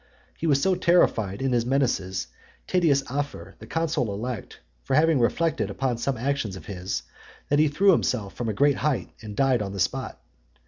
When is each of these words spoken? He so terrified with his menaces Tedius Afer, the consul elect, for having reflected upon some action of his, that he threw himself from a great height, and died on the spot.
He 0.35 0.51
so 0.55 0.73
terrified 0.73 1.43
with 1.43 1.51
his 1.51 1.63
menaces 1.63 2.25
Tedius 2.67 3.03
Afer, 3.07 3.53
the 3.59 3.67
consul 3.67 4.11
elect, 4.11 4.59
for 4.81 4.95
having 4.95 5.19
reflected 5.19 5.69
upon 5.69 5.99
some 5.99 6.17
action 6.17 6.57
of 6.57 6.65
his, 6.65 7.03
that 7.49 7.59
he 7.59 7.67
threw 7.67 7.91
himself 7.91 8.33
from 8.33 8.49
a 8.49 8.53
great 8.53 8.77
height, 8.77 9.11
and 9.21 9.35
died 9.35 9.61
on 9.61 9.73
the 9.73 9.79
spot. 9.79 10.19